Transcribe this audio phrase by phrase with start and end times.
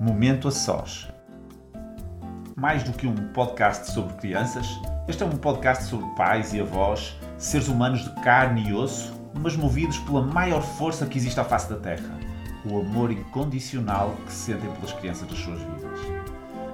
[0.00, 1.08] Momento a Sós.
[2.56, 4.64] Mais do que um podcast sobre crianças,
[5.08, 9.56] este é um podcast sobre pais e avós, seres humanos de carne e osso, mas
[9.56, 12.16] movidos pela maior força que existe à face da Terra:
[12.64, 16.00] o amor incondicional que sentem pelas crianças das suas vidas.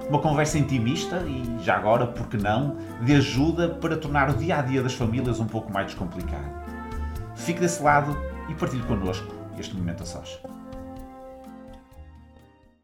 [0.07, 4.59] Uma conversa intimista e, já agora, por que não, de ajuda para tornar o dia
[4.59, 6.45] a dia das famílias um pouco mais descomplicado.
[7.33, 8.15] Fique desse lado
[8.47, 10.39] e partilhe connosco este momento a sós.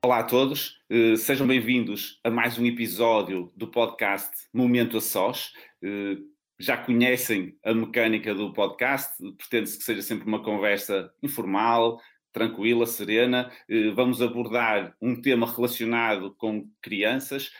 [0.04, 5.54] Olá a todos, uh, sejam bem-vindos a mais um episódio do podcast Momento a Sós.
[5.79, 6.18] Uh,
[6.60, 12.01] já conhecem a mecânica do podcast, pretende-se que seja sempre uma conversa informal,
[12.33, 13.51] tranquila, serena.
[13.69, 17.52] Uh, vamos abordar um tema relacionado com crianças,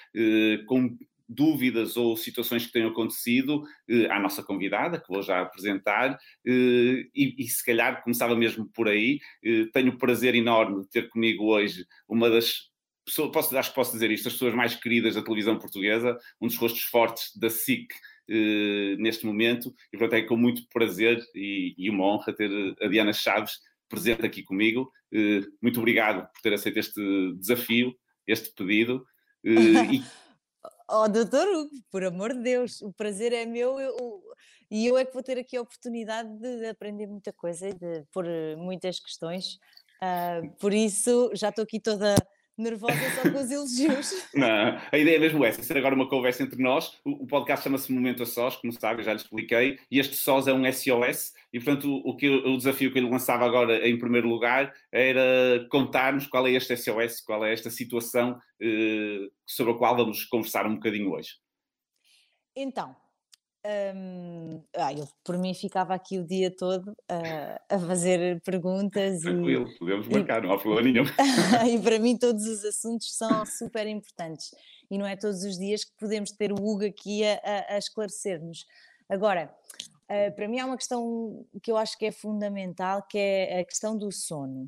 [0.67, 0.98] com
[1.31, 7.05] dúvidas ou situações que tenham acontecido eh, à nossa convidada, que vou já apresentar, eh,
[7.16, 9.20] e, e, se calhar começava mesmo por aí.
[9.44, 12.70] Eh, tenho o prazer enorme de ter comigo hoje uma das
[13.05, 16.47] pessoas, posso, acho que posso dizer isto, as pessoas mais queridas da televisão portuguesa, um
[16.47, 17.88] dos rostos fortes da SIC
[18.97, 22.50] neste momento, e portanto é com muito prazer e, e uma honra ter
[22.81, 24.89] a Diana Chaves presente aqui comigo.
[25.61, 27.94] muito obrigado por ter aceito este desafio,
[28.25, 29.06] este pedido.
[29.44, 30.02] e
[30.94, 34.22] Oh, doutor Hugo, por amor de Deus, o prazer é meu eu,
[34.70, 38.03] e eu é que vou ter aqui a oportunidade de aprender muita coisa e de
[38.11, 39.58] pôr eh, muitas questões.
[40.03, 42.14] Uh, por isso, já estou aqui toda
[42.62, 44.28] nervosa só com os elogios.
[44.34, 46.98] Não, a ideia é mesmo essa, ser agora uma conversa entre nós.
[47.03, 50.48] O, o podcast chama-se Momento a Sós, como sabe, já lhe expliquei, e este Sós
[50.48, 53.98] é um SOS, e portanto o, que, o desafio que eu lhe lançava agora em
[53.98, 59.75] primeiro lugar era contar-nos qual é este SOS, qual é esta situação eh, sobre a
[59.75, 61.36] qual vamos conversar um bocadinho hoje.
[62.56, 62.96] Então,
[63.64, 69.22] Hum, ah, eu por mim ficava aqui o dia todo uh, a fazer perguntas.
[69.22, 71.06] Tranquilo, e, podemos marcar, e, não há problema nenhum.
[71.70, 74.52] e para mim todos os assuntos são super importantes
[74.90, 77.78] e não é todos os dias que podemos ter o Hugo aqui a, a, a
[77.78, 78.66] esclarecer-nos.
[79.08, 79.53] Agora,
[80.09, 83.66] uh, para mim há uma questão que eu acho que é fundamental, que é a
[83.66, 84.68] questão do sono.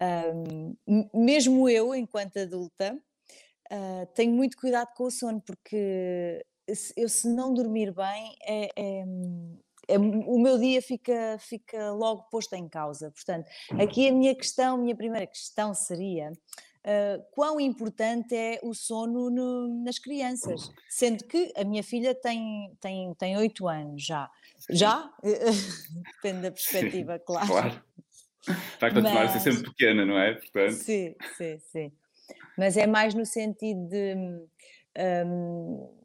[0.00, 0.76] Um,
[1.14, 2.94] mesmo eu, enquanto adulta,
[3.72, 6.44] uh, tenho muito cuidado com o sono, porque
[6.96, 9.04] eu se não dormir bem, é, é,
[9.88, 13.10] é, o meu dia fica, fica logo posto em causa.
[13.10, 13.48] Portanto,
[13.80, 19.30] aqui a minha questão, a minha primeira questão seria uh, quão importante é o sono
[19.30, 24.30] no, nas crianças, sendo que a minha filha tem, tem, tem 8 anos já.
[24.70, 25.10] Já?
[25.22, 27.46] Depende da perspectiva, sim, claro.
[27.46, 27.84] Claro.
[28.80, 29.36] Vai continuar Mas...
[29.36, 30.34] a ser sempre pequena, não é?
[30.34, 30.72] Portanto...
[30.72, 31.92] Sim, sim, sim.
[32.56, 34.14] Mas é mais no sentido de.
[35.26, 35.97] Um,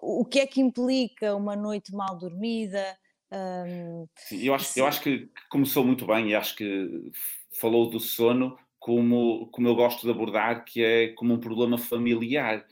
[0.00, 2.96] o que é que implica uma noite mal dormida?
[3.32, 7.10] Um, Sim, eu, acho, eu acho que começou muito bem e acho que
[7.58, 12.64] falou do sono como, como eu gosto de abordar, que é como um problema familiar.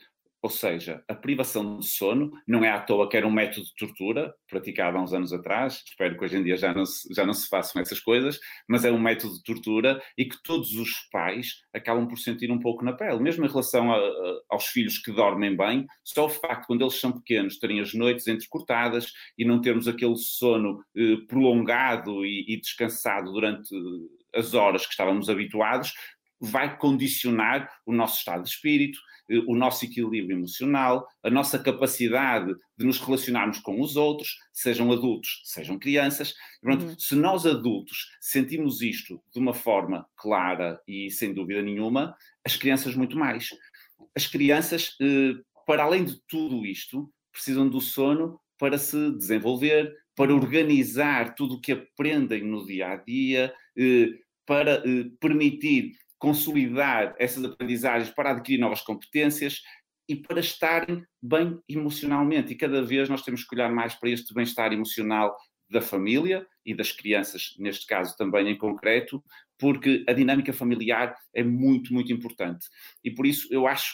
[0.45, 3.73] Ou seja, a privação de sono não é à toa que era um método de
[3.73, 7.25] tortura praticado há uns anos atrás, espero que hoje em dia já não se, já
[7.25, 8.39] não se façam essas coisas,
[8.69, 12.59] mas é um método de tortura e que todos os pais acabam por sentir um
[12.59, 16.29] pouco na pele, mesmo em relação a, a, aos filhos que dormem bem, só o
[16.29, 21.17] facto, quando eles são pequenos, terem as noites entrecortadas e não termos aquele sono eh,
[21.27, 23.75] prolongado e, e descansado durante
[24.35, 25.93] as horas que estávamos habituados,
[26.39, 32.53] vai condicionar o nosso estado de espírito, eh, o nosso equilíbrio emocional, a nossa capacidade
[32.77, 36.33] de nos relacionarmos com os outros, sejam adultos, sejam crianças.
[36.61, 36.99] Pronto, uhum.
[36.99, 42.95] Se nós adultos sentimos isto de uma forma clara e sem dúvida nenhuma, as crianças
[42.95, 43.49] muito mais.
[44.15, 45.33] As crianças, eh,
[45.65, 51.61] para além de tudo isto, precisam do sono para se desenvolver, para organizar tudo o
[51.61, 54.09] que aprendem no dia a dia, eh,
[54.45, 54.83] para
[55.19, 55.93] permitir
[56.25, 59.61] consolidar essas aprendizagens para adquirir novas competências
[60.09, 62.51] e para estarem bem emocionalmente.
[62.51, 65.37] E cada vez nós temos que olhar mais para este bem-estar emocional
[65.69, 69.23] da família e das crianças, neste caso também em concreto,
[69.55, 72.65] porque a dinâmica familiar é muito, muito importante.
[73.03, 73.93] E por isso eu acho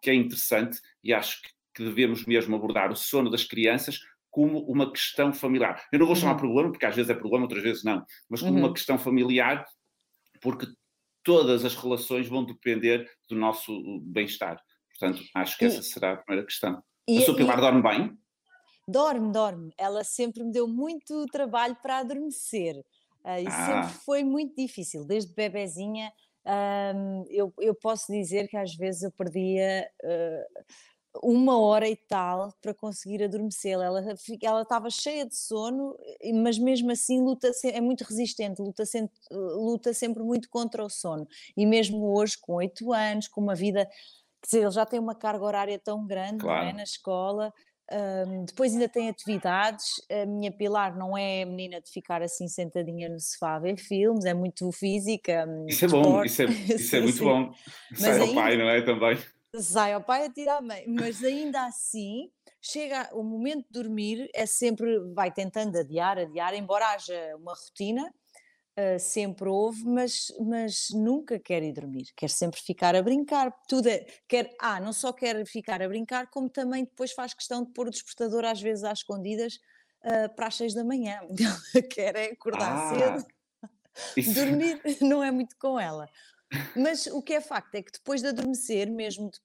[0.00, 1.42] que é interessante e acho
[1.74, 3.98] que devemos mesmo abordar o sono das crianças
[4.30, 5.84] como uma questão familiar.
[5.90, 6.38] Eu não vou chamar uhum.
[6.38, 8.60] problema, porque às vezes é problema, outras vezes não, mas como uhum.
[8.60, 9.66] uma questão familiar,
[10.40, 10.68] porque
[11.24, 13.72] todas as relações vão depender do nosso
[14.02, 14.62] bem-estar.
[14.90, 16.82] Portanto, acho que essa será a primeira questão.
[17.08, 17.60] E, a sua Pilar e...
[17.60, 18.18] dorme bem?
[18.86, 19.72] Dorme, dorme.
[19.78, 22.76] Ela sempre me deu muito trabalho para adormecer.
[23.24, 23.82] Uh, e ah.
[23.82, 25.04] sempre foi muito difícil.
[25.04, 26.12] Desde bebezinha,
[26.94, 30.64] um, eu, eu posso dizer que às vezes eu perdia uh,
[31.22, 33.84] uma hora e tal para conseguir adormecê-la.
[33.84, 35.96] Ela, ela estava cheia de sono,
[36.42, 41.26] mas mesmo assim luta, é muito resistente, luta sempre, luta sempre muito contra o sono.
[41.56, 43.86] E mesmo hoje, com oito anos, com uma vida,
[44.42, 46.68] quer dizer, ele já tem uma carga horária tão grande claro.
[46.68, 47.52] é, na escola.
[47.92, 49.84] Um, depois ainda tem atividades.
[50.10, 53.76] A minha Pilar não é a menina de ficar assim sentadinha no sofá a ver
[53.76, 55.46] filmes, é muito física.
[55.46, 57.52] Hum, isso é bom, isso é, isso é muito bom.
[57.94, 58.80] Sai ao pai, não é?
[58.80, 59.18] Também
[59.62, 62.30] sai ao pai a tirar a mãe, mas ainda assim
[62.60, 68.12] chega o momento de dormir, é sempre, vai tentando adiar, adiar, embora haja uma rotina,
[68.78, 73.88] uh, sempre houve, mas, mas nunca quer ir dormir, quer sempre ficar a brincar, tudo
[73.88, 77.72] é, quer, ah, não só quer ficar a brincar, como também depois faz questão de
[77.72, 79.60] pôr o despertador às vezes às escondidas
[80.02, 81.20] uh, para as seis da manhã,
[81.92, 83.26] quer é acordar ah, cedo,
[84.16, 84.34] isso...
[84.34, 86.08] dormir não é muito com ela.
[86.76, 89.38] Mas o que é facto é que depois de adormecer, mesmo de,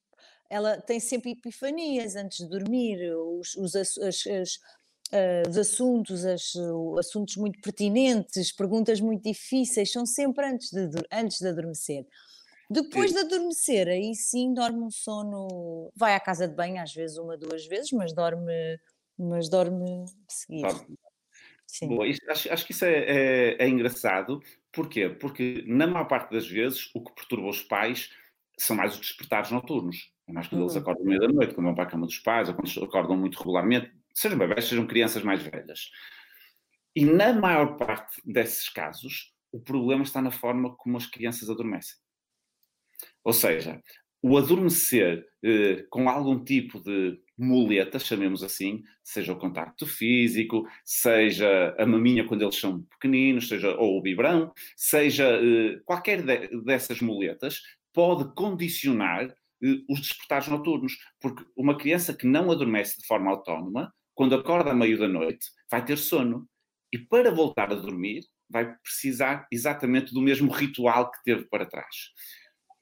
[0.50, 6.56] ela tem sempre epifanias antes de dormir, os, os, as, as, uh, os assuntos, as,
[6.56, 12.06] uh, assuntos muito pertinentes, perguntas muito difíceis, são sempre antes de, antes de adormecer.
[12.70, 13.16] Depois sim.
[13.16, 17.36] de adormecer, aí sim dorme um sono, vai à casa de banho às vezes uma,
[17.36, 18.80] duas vezes, mas dorme,
[19.18, 20.98] mas dorme seguido.
[21.66, 21.88] Sim.
[21.90, 25.10] Boa, acho, acho, que isso é, é, é engraçado, Porquê?
[25.10, 28.12] Porque, na maior parte das vezes, o que perturba os pais
[28.58, 30.12] são mais os despertares noturnos.
[30.28, 30.68] É mais quando uhum.
[30.68, 33.18] eles acordam meia da noite, quando vão para a cama dos pais, ou quando acordam
[33.18, 35.90] muito regularmente, sejam bebés, sejam crianças mais velhas.
[36.96, 41.98] E na maior parte desses casos, o problema está na forma como as crianças adormecem.
[43.24, 43.82] Ou seja,
[44.22, 51.74] o adormecer eh, com algum tipo de muleta, chamemos assim, seja o contacto físico, seja
[51.80, 57.00] a maminha quando eles são pequeninos, seja ou o biberão, seja eh, qualquer de, dessas
[57.02, 57.62] muletas,
[57.94, 59.30] pode condicionar
[59.64, 64.72] eh, os despertares noturnos, porque uma criança que não adormece de forma autónoma, quando acorda
[64.72, 66.46] à meio da noite, vai ter sono.
[66.92, 71.96] E para voltar a dormir, vai precisar exatamente do mesmo ritual que teve para trás.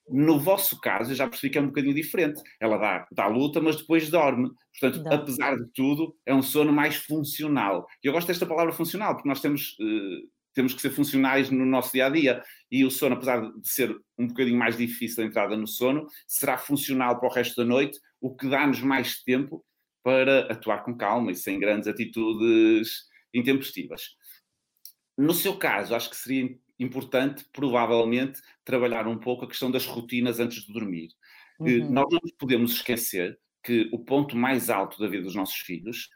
[0.09, 2.42] No vosso caso, eu já percebi que é um bocadinho diferente.
[2.59, 4.50] Ela dá, dá luta, mas depois dorme.
[4.80, 7.86] Portanto, apesar de tudo, é um sono mais funcional.
[8.04, 11.65] E eu gosto desta palavra funcional, porque nós temos, uh, temos que ser funcionais no
[11.65, 12.44] nosso dia a dia.
[12.71, 16.57] E o sono, apesar de ser um bocadinho mais difícil a entrada no sono, será
[16.57, 19.63] funcional para o resto da noite, o que dá-nos mais tempo
[20.04, 24.15] para atuar com calma e sem grandes atitudes intempestivas.
[25.18, 30.39] No seu caso, acho que seria importante, provavelmente, trabalhar um pouco a questão das rotinas
[30.39, 31.09] antes de dormir.
[31.59, 31.91] Uhum.
[31.91, 36.09] Nós não podemos esquecer que o ponto mais alto da vida dos nossos filhos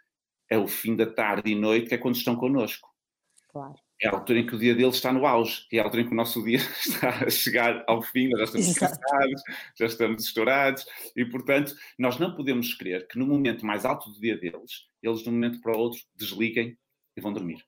[0.50, 2.90] é o fim da tarde e noite, que é quando estão connosco.
[3.50, 3.75] Claro.
[4.02, 6.08] É a altura em que o dia deles está no auge, é a altura em
[6.08, 9.42] que o nosso dia está a chegar ao fim, nós já estamos cansados,
[9.78, 10.86] já estamos estourados,
[11.16, 15.22] e portanto, nós não podemos querer que no momento mais alto do dia deles, eles
[15.22, 16.78] de um momento para o outro desliguem
[17.16, 17.64] e vão dormir.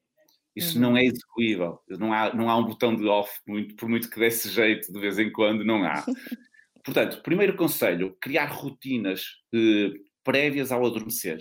[0.55, 0.81] Isso uhum.
[0.81, 1.79] não é execuível.
[1.89, 4.99] Não há, não há um botão de off, muito, por muito que desse jeito de
[4.99, 6.03] vez em quando, não há.
[6.83, 9.91] Portanto, primeiro conselho: criar rotinas eh,
[10.23, 11.39] prévias ao adormecer.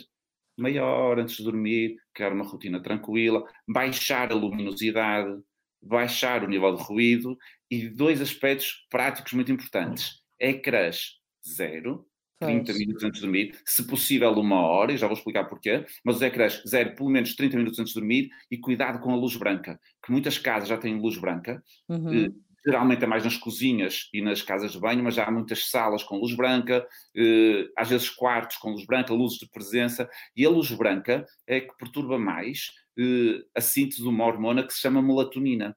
[0.57, 5.43] Meia hora antes de dormir, criar uma rotina tranquila, baixar a luminosidade,
[5.81, 7.37] baixar o nível de ruído
[7.71, 12.07] e dois aspectos práticos muito importantes: ecrãs zero,
[12.47, 16.17] 30 minutos antes de dormir, se possível uma hora, e já vou explicar porquê, mas
[16.17, 19.37] os ecrãs zero pelo menos 30 minutos antes de dormir e cuidado com a luz
[19.37, 22.27] branca, que muitas casas já têm luz branca, uhum.
[22.27, 22.31] eh,
[22.65, 26.03] geralmente é mais nas cozinhas e nas casas de banho, mas já há muitas salas
[26.03, 26.87] com luz branca,
[27.17, 31.61] eh, às vezes quartos com luz branca, luzes de presença, e a luz branca é
[31.61, 35.77] que perturba mais eh, a síntese de uma hormona que se chama melatonina,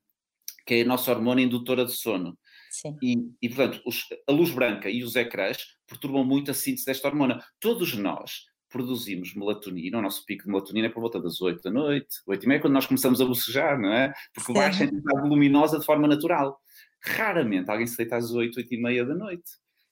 [0.65, 2.37] que é a nossa hormona indutora de sono.
[2.75, 2.97] Sim.
[3.01, 7.07] E, e portanto, os, a luz branca e os ecrãs perturbam muito a síntese desta
[7.07, 7.41] hormona.
[7.59, 11.71] Todos nós produzimos melatonina, o nosso pico de melatonina é por volta das 8 da
[11.71, 14.13] noite, 8 e meia, quando nós começamos a bocejar, não é?
[14.33, 16.59] Porque baixa a intensidade luminosa de forma natural.
[17.01, 19.51] Raramente alguém se deita às 8, 8 e meia da noite.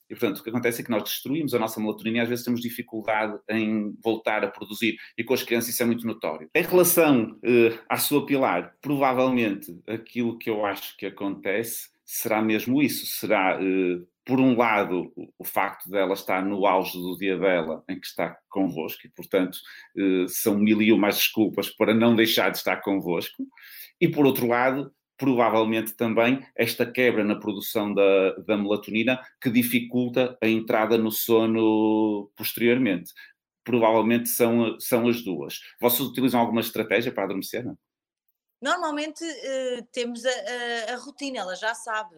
[0.10, 2.44] E, portanto, o que acontece é que nós destruímos a nossa melatonina e às vezes
[2.44, 4.98] temos dificuldade em voltar a produzir.
[5.18, 6.50] E com as crianças isso é muito notório.
[6.54, 12.82] Em relação uh, à sua pilar, provavelmente aquilo que eu acho que acontece será mesmo
[12.82, 13.06] isso.
[13.08, 18.00] Será uh, por um lado, o facto dela estar no auge do dia dela, em
[18.00, 19.58] que está convosco, e portanto
[19.98, 23.46] eh, são mil e umas desculpas para não deixar de estar convosco,
[24.00, 30.38] e por outro lado, provavelmente também esta quebra na produção da, da melatonina que dificulta
[30.42, 33.12] a entrada no sono posteriormente.
[33.64, 35.60] Provavelmente são, são as duas.
[35.82, 37.66] Vocês utilizam alguma estratégia para adormecer?
[37.66, 37.78] Não?
[38.64, 42.16] Normalmente uh, temos a, a, a rotina, ela já sabe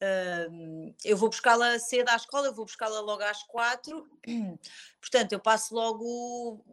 [0.00, 4.08] Uh, eu vou buscá-la cedo à escola, eu vou buscá-la logo às quatro,
[5.00, 6.64] portanto, eu passo logo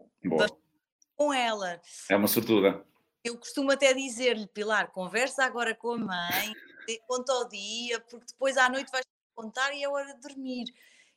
[1.15, 1.81] com ela.
[2.07, 2.85] É uma sortuda.
[3.23, 6.53] Eu costumo até dizer-lhe, Pilar, conversa agora com a mãe,
[7.07, 10.65] conta ao dia, porque depois à noite vais contar e é hora de dormir.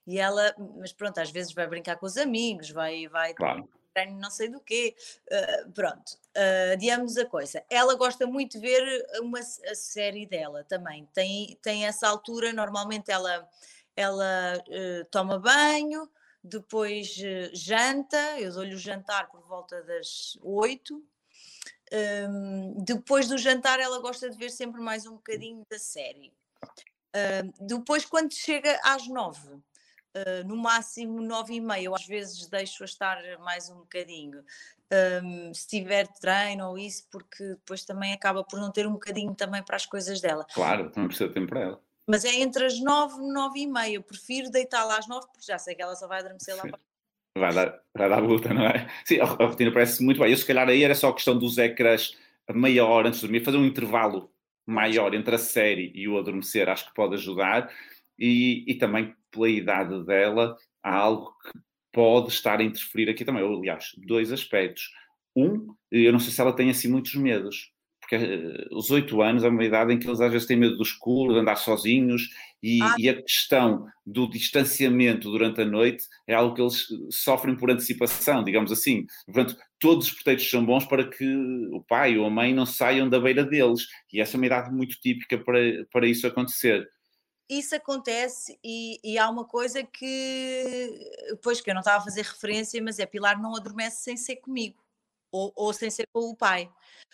[0.07, 3.69] E ela, mas pronto, às vezes vai brincar com os amigos, vai, vai claro
[4.19, 4.95] não sei do quê.
[5.31, 7.65] Uh, pronto, uh, adiamos a coisa.
[7.69, 11.09] Ela gosta muito de ver uma, a série dela também.
[11.13, 13.49] Tem, tem essa altura, normalmente ela,
[13.97, 16.09] ela uh, toma banho,
[16.43, 17.15] depois
[17.53, 21.05] janta, eu dou-lhe o jantar por volta das oito.
[21.91, 26.33] Um, depois do jantar, ela gosta de ver sempre mais um bocadinho da série.
[26.63, 29.59] Uh, depois, quando chega às nove,
[30.17, 34.43] uh, no máximo nove e meia, eu às vezes deixo-a estar mais um bocadinho.
[35.23, 39.35] Um, se tiver treino ou isso, porque depois também acaba por não ter um bocadinho
[39.35, 40.47] também para as coisas dela.
[40.55, 41.81] Claro, não precisa de tempo para ela.
[42.07, 43.95] Mas é entre as nove e nove e meia.
[43.97, 46.79] Eu prefiro deitá-la às nove, porque já sei que ela só vai adormecer lá para
[47.39, 48.89] vai dar, vai dar luta, não é?
[49.05, 50.31] Sim, a, rotina parece muito bem.
[50.31, 52.17] Eu, se calhar, aí era só a questão dos ecrãs
[52.53, 54.31] meia hora antes de dormir, fazer um intervalo
[54.67, 57.71] maior entre a série e o adormecer, acho que pode ajudar.
[58.19, 61.59] E, e também pela idade dela, há algo que
[61.93, 63.43] pode estar a interferir aqui também.
[63.43, 64.91] Aliás, dois aspectos.
[65.37, 69.45] Um, eu não sei se ela tem assim muitos medos, porque uh, os oito anos
[69.45, 72.29] é uma idade em que eles às vezes têm medo do escuro, de andar sozinhos,
[72.63, 72.97] e, ah.
[72.99, 78.43] e, a questão do distanciamento durante a noite é algo que eles sofrem por antecipação,
[78.43, 79.07] digamos assim.
[79.27, 81.25] Portanto, todos os pretextos são bons para que
[81.73, 84.75] o pai ou a mãe não saiam da beira deles, e essa é uma idade
[84.75, 85.61] muito típica para,
[85.93, 86.89] para isso acontecer
[87.49, 92.23] isso acontece e, e, há uma coisa que, pois que eu não estava a fazer
[92.23, 94.77] referência, mas é Pilar não adormece sem ser comigo
[95.33, 96.71] ou, ou sem ser com o pai.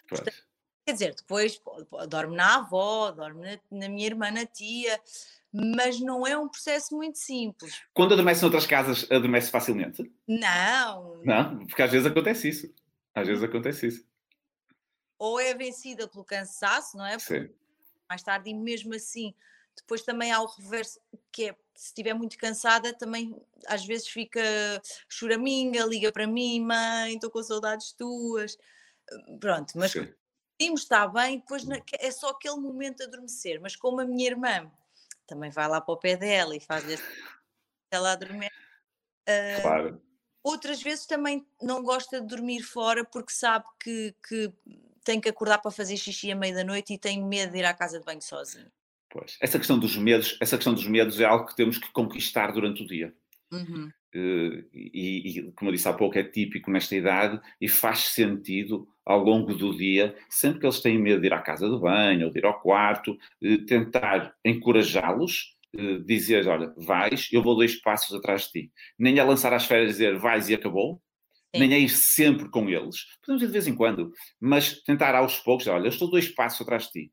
[0.09, 0.37] Portanto,
[0.85, 1.61] quer dizer, depois
[2.09, 5.01] dorme na avó, dorme na, na, minha irmã, na tia,
[5.53, 7.83] mas não é um processo muito simples.
[7.93, 10.11] Quando adormece noutras casas, adormece facilmente?
[10.27, 11.23] Não.
[11.25, 12.75] Não, porque às vezes acontece isso.
[13.15, 14.07] Às vezes acontece isso.
[15.17, 17.19] Ou é vencida pelo cansaço, não é?
[17.21, 17.49] Sim.
[18.09, 19.33] Mais tarde, e mesmo assim
[19.77, 21.01] depois também há o reverso,
[21.33, 23.35] que é se estiver muito cansada, também
[23.67, 24.41] às vezes fica
[25.09, 28.57] choraminga, liga para mim, mãe, estou com saudades tuas.
[29.41, 31.65] Pronto, mas conseguimos estar bem, depois
[31.99, 33.61] é só aquele momento de adormecer.
[33.61, 34.71] Mas como a minha irmã
[35.27, 36.97] também vai lá para o pé dela e faz-lhe
[37.91, 38.55] ela adormece.
[39.29, 40.03] Uh, claro.
[40.43, 44.53] Outras vezes também não gosta de dormir fora porque sabe que, que
[45.03, 47.65] tem que acordar para fazer xixi à meia da noite e tem medo de ir
[47.65, 48.71] à casa de banho sozinho.
[49.15, 49.39] Pois.
[49.41, 52.83] Essa questão dos medos, essa questão dos medos é algo que temos que conquistar durante
[52.83, 53.15] o dia.
[53.53, 53.89] Uhum.
[54.13, 58.89] Uh, e, e, como eu disse há pouco, é típico nesta idade e faz sentido
[59.07, 62.27] ao longo do dia, sempre que eles têm medo de ir à casa do banho
[62.27, 67.77] ou de ir ao quarto, uh, tentar encorajá-los, uh, dizer: Olha, vais, eu vou dois
[67.81, 68.73] passos atrás de ti.
[68.99, 71.01] Nem a lançar as férias e dizer vais e acabou,
[71.55, 71.61] Sim.
[71.61, 72.97] nem a ir sempre com eles.
[73.25, 76.61] Podemos ir de vez em quando, mas tentar aos poucos: Olha, eu estou dois passos
[76.61, 77.13] atrás de ti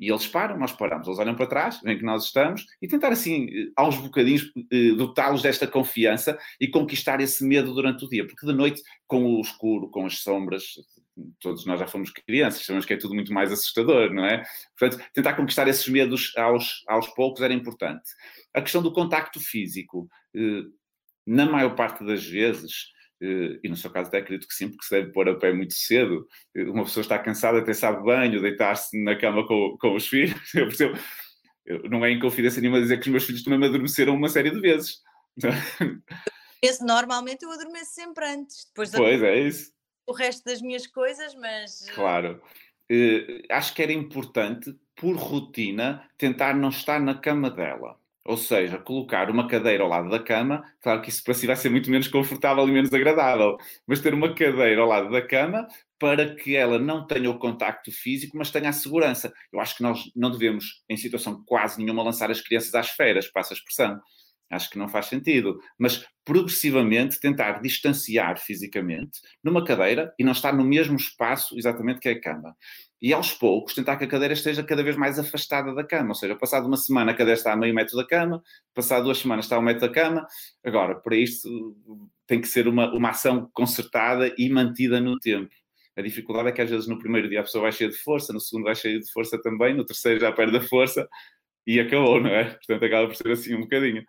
[0.00, 1.06] e eles param, nós paramos.
[1.06, 4.92] Eles olham para trás, veem que nós estamos e tentar, assim, eh, aos bocadinhos, eh,
[4.96, 8.26] dotá-los desta confiança e conquistar esse medo durante o dia.
[8.26, 10.64] Porque de noite, com o escuro, com as sombras,
[11.38, 14.42] todos nós já fomos crianças, sabemos que é tudo muito mais assustador, não é?
[14.78, 18.08] Portanto, tentar conquistar esses medos aos, aos poucos era importante.
[18.54, 20.62] A questão do contacto físico, eh,
[21.26, 22.86] na maior parte das vezes,
[23.20, 25.74] e no seu caso até acredito que sim, porque se deve pôr a pé muito
[25.74, 26.26] cedo.
[26.56, 30.34] Uma pessoa está cansada, até sabe banho, deitar-se na cama com, com os filhos.
[30.54, 30.98] Eu percebo,
[31.88, 34.50] não é em confidência nenhuma dizer que os meus filhos também me adormeceram uma série
[34.50, 35.00] de vezes.
[36.62, 39.72] Esse, normalmente eu adormeço sempre antes, depois pois é isso.
[40.06, 41.88] o resto das minhas coisas, mas.
[41.94, 42.42] Claro.
[42.90, 47.98] Uh, acho que era importante, por rotina, tentar não estar na cama dela.
[48.24, 51.56] Ou seja, colocar uma cadeira ao lado da cama, claro que isso para si vai
[51.56, 55.66] ser muito menos confortável e menos agradável, mas ter uma cadeira ao lado da cama
[55.98, 59.32] para que ela não tenha o contacto físico, mas tenha a segurança.
[59.52, 63.26] Eu acho que nós não devemos, em situação quase nenhuma, lançar as crianças às feras,
[63.28, 63.98] passa a expressão.
[64.50, 65.58] Acho que não faz sentido.
[65.78, 72.08] Mas progressivamente tentar distanciar fisicamente numa cadeira e não estar no mesmo espaço exatamente que
[72.08, 72.54] a cama
[73.00, 76.10] e aos poucos tentar que a cadeira esteja cada vez mais afastada da cama.
[76.10, 78.42] Ou seja, passado uma semana a cadeira está a meio metro da cama,
[78.74, 80.26] passado duas semanas está a um metro da cama.
[80.62, 81.76] Agora, para isto
[82.26, 85.50] tem que ser uma, uma ação concertada e mantida no tempo.
[85.96, 88.32] A dificuldade é que às vezes no primeiro dia a pessoa vai cheia de força,
[88.32, 91.08] no segundo vai cheia de força também, no terceiro já perde a força
[91.66, 92.44] e acabou, não é?
[92.50, 94.04] Portanto, acaba por ser assim um bocadinho.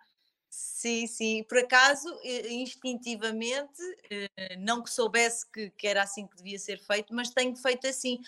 [0.50, 1.44] Sim, sim.
[1.48, 2.08] Por acaso,
[2.50, 3.80] instintivamente,
[4.10, 7.86] eh, não que soubesse que, que era assim que devia ser feito, mas tenho feito
[7.86, 8.18] assim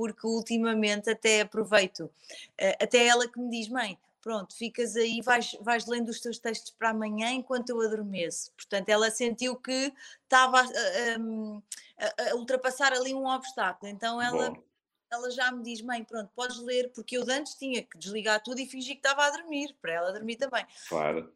[0.00, 2.10] porque ultimamente até aproveito,
[2.56, 6.38] eh, até ela que me diz, mãe, pronto, ficas aí, vais, vais lendo os teus
[6.38, 8.50] textos para amanhã enquanto eu adormeço.
[8.52, 9.92] Portanto, ela sentiu que
[10.22, 14.52] estava a, a, a ultrapassar ali um obstáculo, então ela.
[14.52, 14.70] Bom.
[15.12, 18.60] Ela já me diz, mãe, pronto, podes ler, porque eu antes tinha que desligar tudo
[18.60, 20.64] e fingir que estava a dormir, para ela dormir também.
[20.88, 21.30] Claro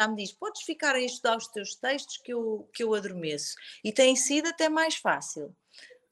[0.00, 3.54] já me diz: podes ficar a estudar os teus textos que eu, que eu adormeço.
[3.84, 5.54] E tem sido até mais fácil.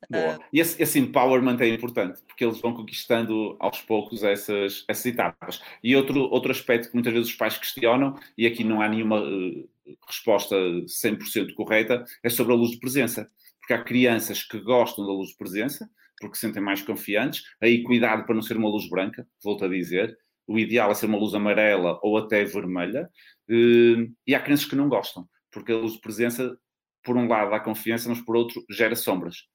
[0.09, 0.37] Boa.
[0.37, 5.07] Uh, e esse, esse empowerment é importante, porque eles vão conquistando aos poucos essas, essas
[5.07, 5.63] etapas.
[5.83, 9.21] E outro, outro aspecto que muitas vezes os pais questionam, e aqui não há nenhuma
[9.21, 9.69] uh,
[10.07, 13.31] resposta 100% correta, é sobre a luz de presença.
[13.61, 15.89] Porque há crianças que gostam da luz de presença,
[16.19, 17.45] porque se sentem mais confiantes.
[17.61, 20.17] Aí, cuidado para não ser uma luz branca, volto a dizer.
[20.47, 23.09] O ideal é ser uma luz amarela ou até vermelha.
[23.49, 26.57] Uh, e há crianças que não gostam, porque a luz de presença,
[27.05, 29.49] por um lado, dá confiança, mas por outro, gera sombras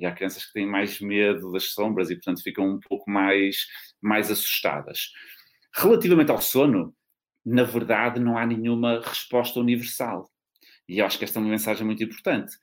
[0.00, 3.66] e há crianças que têm mais medo das sombras e, portanto, ficam um pouco mais,
[4.00, 5.10] mais assustadas.
[5.74, 6.94] Relativamente ao sono,
[7.44, 10.30] na verdade, não há nenhuma resposta universal.
[10.88, 12.56] E eu acho que esta é uma mensagem muito importante.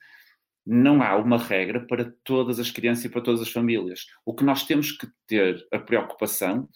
[0.66, 4.06] Não há uma regra para todas as crianças e para todas as famílias.
[4.26, 6.68] O que nós temos que ter a preocupação,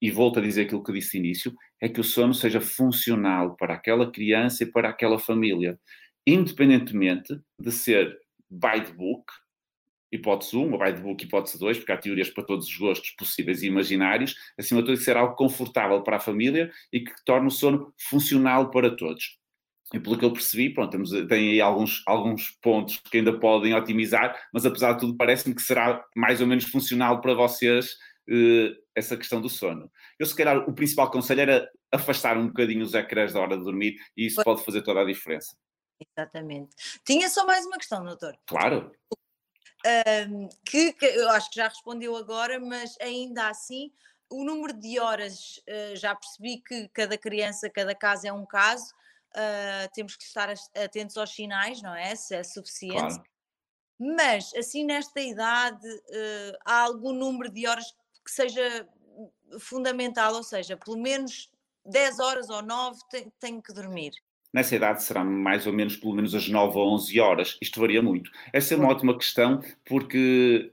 [0.00, 3.74] e volto a dizer aquilo que disse início, é que o sono seja funcional para
[3.74, 5.78] aquela criança e para aquela família,
[6.26, 8.18] independentemente de ser
[8.50, 9.24] by the book,
[10.10, 13.10] hipótese 1, ou vai de book hipótese 2, porque há teorias para todos os gostos
[13.10, 17.48] possíveis e imaginários, acima de tudo, ser algo confortável para a família e que torne
[17.48, 19.38] o sono funcional para todos.
[19.94, 23.72] E pelo que eu percebi, pronto, temos, tem aí alguns, alguns pontos que ainda podem
[23.74, 27.96] otimizar, mas apesar de tudo, parece-me que será mais ou menos funcional para vocês
[28.28, 29.90] eh, essa questão do sono.
[30.18, 33.62] Eu, se calhar, o principal conselho era afastar um bocadinho os ecrãs da hora de
[33.62, 35.56] dormir e isso pode fazer toda a diferença.
[36.00, 36.74] Exatamente.
[37.06, 38.36] Tinha só mais uma questão, doutor.
[38.44, 38.90] Claro
[40.28, 43.92] um, que, que, eu acho que já respondeu agora, mas ainda assim,
[44.30, 48.92] o número de horas, uh, já percebi que cada criança, cada caso é um caso,
[49.32, 52.14] uh, temos que estar atentos aos sinais, não é?
[52.14, 53.14] Se é suficiente.
[53.14, 53.24] Claro.
[53.98, 58.88] Mas, assim, nesta idade, uh, há algum número de horas que seja
[59.60, 61.50] fundamental, ou seja, pelo menos
[61.84, 62.98] 10 horas ou 9
[63.38, 64.12] tenho que dormir
[64.56, 67.58] nessa idade será mais ou menos pelo menos às 9 ou 11 horas.
[67.60, 68.30] Isto varia muito.
[68.54, 70.72] Essa é uma ótima questão porque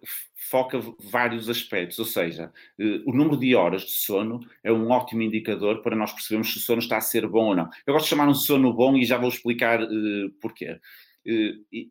[0.49, 0.79] foca
[1.11, 5.81] vários aspectos, ou seja, eh, o número de horas de sono é um ótimo indicador
[5.81, 7.69] para nós percebermos se o sono está a ser bom ou não.
[7.85, 10.79] Eu gosto de chamar um sono bom e já vou explicar uh, porquê.
[11.27, 11.89] Uh,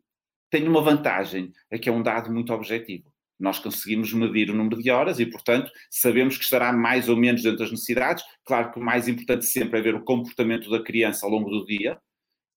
[0.49, 4.81] tem uma vantagem, é que é um dado muito objetivo nós conseguimos medir o número
[4.81, 8.23] de horas e, portanto, sabemos que estará mais ou menos dentro das necessidades.
[8.45, 11.65] Claro que o mais importante sempre é ver o comportamento da criança ao longo do
[11.65, 11.97] dia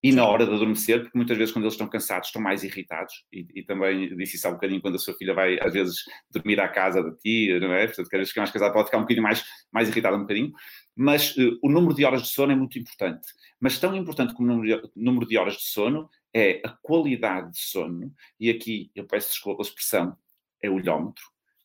[0.02, 3.12] e na hora de adormecer, porque muitas vezes quando eles estão cansados estão mais irritados
[3.32, 6.04] e, e também disse isso há um bocadinho quando a sua filha vai às vezes
[6.30, 7.86] dormir à casa da tia, não é?
[7.86, 10.20] Portanto, cada vez que é mais casada pode ficar um bocadinho mais, mais irritada um
[10.20, 10.52] bocadinho,
[10.94, 13.26] mas uh, o número de horas de sono é muito importante.
[13.58, 17.50] Mas tão importante como o número de, número de horas de sono é a qualidade
[17.52, 20.16] de sono, e aqui eu peço desculpa pela expressão,
[20.62, 21.22] é o olhómetro,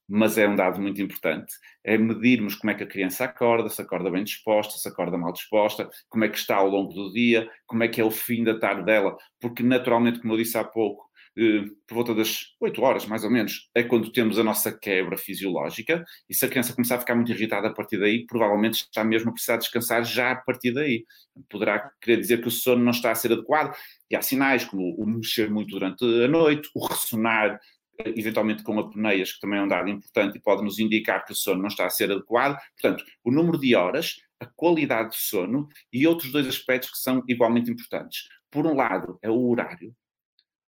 [0.07, 1.53] mas é um dado muito importante.
[1.83, 5.31] É medirmos como é que a criança acorda, se acorda bem disposta, se acorda mal
[5.31, 8.43] disposta, como é que está ao longo do dia, como é que é o fim
[8.43, 12.81] da tarde dela, porque naturalmente, como eu disse há pouco, eh, por volta das 8
[12.81, 16.73] horas, mais ou menos, é quando temos a nossa quebra fisiológica, e se a criança
[16.73, 20.31] começar a ficar muito irritada a partir daí, provavelmente está mesmo a precisar descansar já
[20.31, 21.05] a partir daí.
[21.49, 23.73] Poderá querer dizer que o sono não está a ser adequado,
[24.09, 27.59] e há sinais como o mexer muito durante a noite, o ressonar
[28.05, 31.35] eventualmente com apneias, que também é um dado importante e pode nos indicar que o
[31.35, 32.57] sono não está a ser adequado.
[32.79, 37.23] Portanto, o número de horas, a qualidade do sono e outros dois aspectos que são
[37.27, 38.23] igualmente importantes.
[38.49, 39.95] Por um lado, é o horário.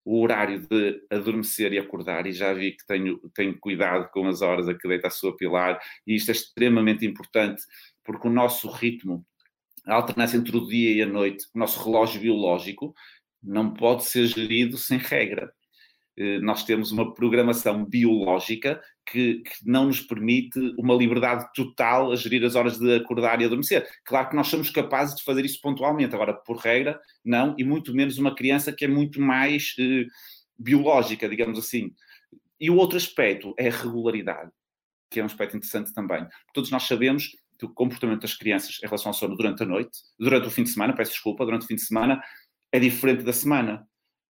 [0.05, 4.42] O horário de adormecer e acordar, e já vi que tenho, tenho cuidado com as
[4.42, 7.62] horas a que deita a sua pilar, e isto é extremamente importante,
[8.05, 9.25] porque o nosso ritmo,
[9.87, 12.92] a alternância entre o dia e a noite, o nosso relógio biológico,
[13.42, 15.53] não pode ser gerido sem regra.
[16.16, 22.16] Eh, nós temos uma programação biológica que, que, não nos permite uma liberdade total a
[22.16, 23.88] gerir as horas de acordar e adormecer.
[24.05, 27.94] Claro que nós somos capazes de fazer isso pontualmente, agora, por regra, não, e muito
[27.94, 30.05] menos uma criança que é muito mais eh,
[30.59, 31.92] biológica, digamos assim.
[32.61, 34.51] E o outro aspecto é a regularidade,
[35.11, 36.27] que é um aspecto interessante também.
[36.53, 39.98] Todos nós sabemos que o comportamento das crianças em relação ao sono durante a noite,
[40.18, 42.22] durante o fim de semana, peço desculpa, durante o fim de semana,
[42.70, 43.87] é diferente da semana.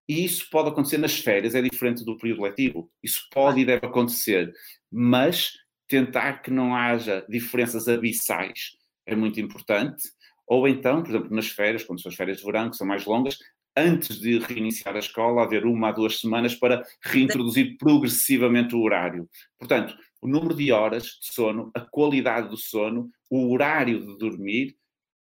[0.09, 2.91] E isso pode acontecer nas férias, é diferente do período letivo.
[3.03, 4.53] Isso pode e deve acontecer,
[4.91, 5.53] mas
[5.87, 10.03] tentar que não haja diferenças abissais é muito importante.
[10.47, 13.05] Ou então, por exemplo, nas férias, quando são as férias de verão, que são mais
[13.05, 13.39] longas,
[13.77, 19.29] antes de reiniciar a escola, haver uma a duas semanas para reintroduzir progressivamente o horário.
[19.59, 24.77] Portanto, o número de horas de sono, a qualidade do sono, o horário de dormir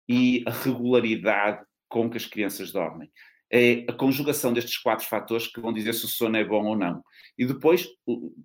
[0.08, 3.10] e a regularidade com que as crianças dormem.
[3.50, 6.76] É a conjugação destes quatro fatores que vão dizer se o sono é bom ou
[6.76, 7.02] não.
[7.36, 7.88] E depois,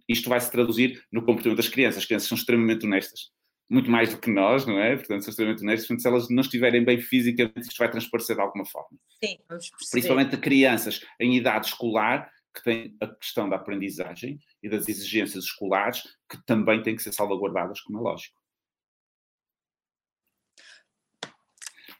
[0.07, 1.99] isto vai se traduzir no comportamento das crianças.
[1.99, 3.31] As crianças são extremamente honestas
[3.69, 4.95] muito mais do que nós, não é?
[4.95, 5.87] Portanto, são extremamente honestos.
[5.87, 8.97] Portanto, se elas não estiverem bem fisicamente, isto vai transparecer de alguma forma.
[9.23, 9.91] Sim, vamos perceber.
[9.91, 15.45] Principalmente a crianças em idade escolar, que têm a questão da aprendizagem e das exigências
[15.45, 18.39] escolares, que também têm que ser salvaguardadas, como é lógico.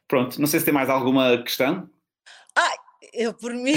[0.08, 1.90] Pronto, não sei se tem mais alguma questão.
[3.14, 3.76] Eu por mim,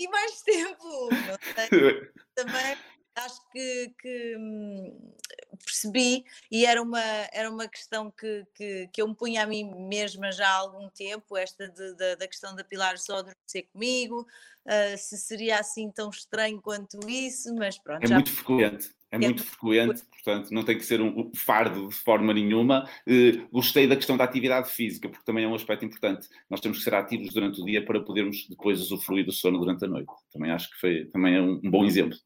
[0.00, 1.08] e mais tempo.
[2.34, 2.76] Também
[3.16, 5.14] acho que, que hum,
[5.64, 9.64] percebi e era uma, era uma questão que, que, que, eu me punha a mim
[9.88, 14.26] mesma já há algum tempo, esta de, de, da questão da Pilar só adormecer comigo,
[14.66, 18.04] uh, se seria assim tão estranho quanto isso, mas pronto.
[18.04, 18.90] É muito frequente.
[19.10, 22.88] É, é muito frequente, portanto, não tem que ser um fardo de forma nenhuma.
[23.06, 26.28] Uh, gostei da questão da atividade física, porque também é um aspecto importante.
[26.50, 29.84] Nós temos que ser ativos durante o dia para podermos depois usufruir do sono durante
[29.84, 30.12] a noite.
[30.30, 32.18] Também acho que foi, também é um, um bom exemplo.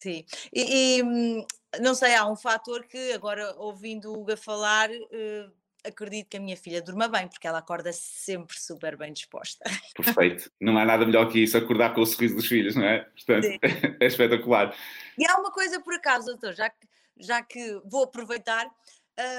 [0.00, 0.24] Sim,
[0.54, 1.44] e, e, hum,
[1.80, 5.52] não sei, há um fator que agora ouvindo o Hugo falar, uh,
[5.84, 9.64] acredito que a minha filha durma bem, porque ela acorda sempre super bem disposta.
[9.94, 13.00] Perfeito, não há nada melhor que isso, acordar com o sorriso dos filhos, não é?
[13.04, 13.46] Portanto,
[14.00, 14.76] é espetacular.
[15.18, 16.86] E há uma coisa por acaso, doutor, já que,
[17.18, 18.66] já que vou aproveitar,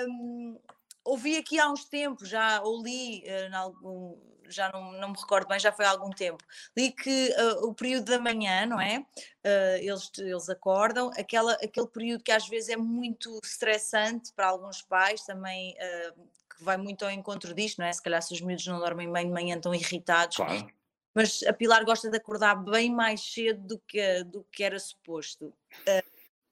[0.08, 0.58] um,
[1.04, 4.17] ouvi aqui há uns tempos, já ou li uh, algum,
[4.49, 6.43] já não, não me recordo bem, já foi há algum tempo,
[6.75, 8.99] li que uh, o período da manhã, não é?
[9.45, 14.81] Uh, eles, eles acordam, aquela, aquele período que às vezes é muito estressante para alguns
[14.81, 17.93] pais, também uh, que vai muito ao encontro disto, não é?
[17.93, 20.38] Se calhar se os miúdos não dormem bem de manhã estão irritados.
[20.38, 20.67] Claro.
[21.13, 25.51] Mas a Pilar gosta de acordar bem mais cedo do que, do que era suposto.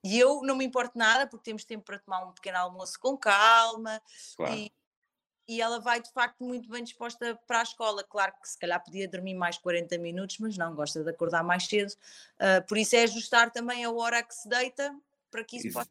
[0.02, 3.16] E eu não me importo nada, porque temos tempo para tomar um pequeno almoço com
[3.16, 4.00] calma.
[4.36, 4.54] Claro.
[4.54, 4.72] E,
[5.48, 8.02] e ela vai de facto muito bem disposta para a escola.
[8.04, 11.66] Claro que se calhar podia dormir mais 40 minutos, mas não, gosta de acordar mais
[11.66, 11.92] cedo.
[12.40, 14.94] Uh, por isso é ajustar também a hora que se deita
[15.30, 15.90] para que isso possa.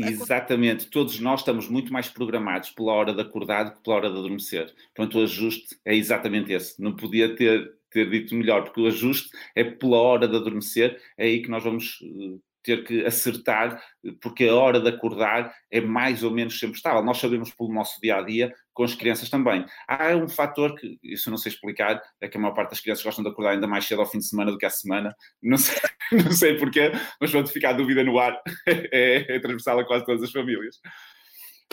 [0.00, 4.10] Exatamente, todos nós estamos muito mais programados pela hora de acordar do que pela hora
[4.10, 4.72] de adormecer.
[4.94, 6.80] Portanto, o ajuste é exatamente esse.
[6.80, 11.24] Não podia ter, ter dito melhor, porque o ajuste é pela hora de adormecer, é
[11.24, 13.82] aí que nós vamos uh, ter que acertar,
[14.20, 17.02] porque a hora de acordar é mais ou menos sempre estável.
[17.02, 19.66] Nós sabemos pelo nosso dia a dia, com as crianças também.
[19.88, 22.80] Há um fator que, isso eu não sei explicar, é que a maior parte das
[22.80, 25.12] crianças gostam de acordar ainda mais cedo ao fim de semana do que à semana.
[25.42, 25.76] Não sei,
[26.12, 30.06] não sei porquê, mas pronto, ficar a dúvida no ar é, é transversal a quase
[30.06, 30.76] todas as famílias.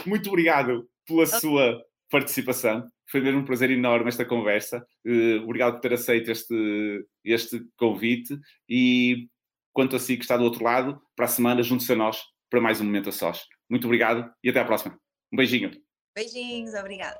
[0.03, 2.83] Muito obrigado pela sua participação.
[3.11, 4.83] Foi mesmo um prazer enorme esta conversa.
[5.05, 8.35] Uh, obrigado por ter aceito este, este convite
[8.67, 9.27] e
[9.71, 12.59] quanto a si que está do outro lado, para a semana, junte-se a nós para
[12.59, 13.43] mais um Momento a Sós.
[13.69, 14.97] Muito obrigado e até à próxima.
[15.31, 15.84] Um beijinho.
[16.15, 17.19] Beijinhos, obrigada.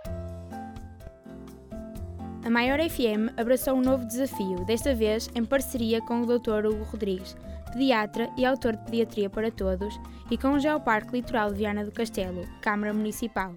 [2.46, 6.66] A Maior FM abraçou um novo desafio, desta vez em parceria com o Dr.
[6.66, 7.36] Hugo Rodrigues,
[7.74, 10.00] pediatra e autor de Pediatria para Todos,
[10.32, 13.54] e com o Geoparque Litoral de Viana do Castelo, Câmara Municipal.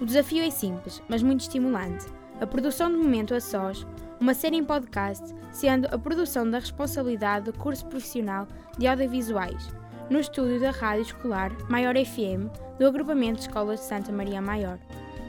[0.00, 2.06] O desafio é simples, mas muito estimulante.
[2.40, 3.84] A produção de Momento a Sós,
[4.20, 8.46] uma série em podcast, sendo a produção da responsabilidade do curso profissional
[8.78, 9.72] de audiovisuais,
[10.10, 14.78] no estúdio da Rádio Escolar Maior FM do agrupamento de escolas de Santa Maria Maior,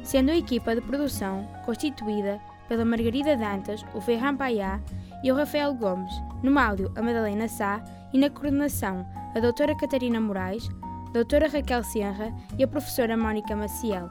[0.03, 4.79] sendo a equipa de produção constituída pela Margarida Dantas, o Ferran Paiá
[5.23, 6.13] e o Rafael Gomes,
[6.43, 10.69] no áudio a Madalena Sá e na coordenação a doutora Catarina Moraes,
[11.09, 14.09] a doutora Raquel Senra e a professora Mónica Maciel.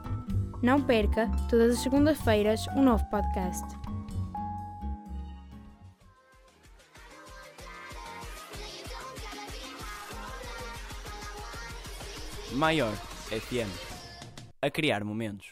[0.61, 3.78] Não perca, todas as segundas-feiras, um novo podcast.
[12.59, 12.93] Maior
[13.31, 13.69] FM.
[14.61, 15.47] A criar momentos.